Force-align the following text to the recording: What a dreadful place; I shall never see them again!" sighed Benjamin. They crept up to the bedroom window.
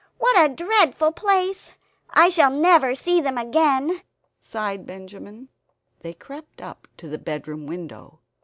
What 0.17 0.35
a 0.35 0.51
dreadful 0.55 1.11
place; 1.11 1.73
I 2.09 2.29
shall 2.29 2.49
never 2.49 2.95
see 2.95 3.21
them 3.21 3.37
again!" 3.37 4.01
sighed 4.39 4.87
Benjamin. 4.87 5.49
They 5.99 6.15
crept 6.15 6.59
up 6.59 6.87
to 6.97 7.07
the 7.07 7.19
bedroom 7.19 7.67
window. 7.67 8.19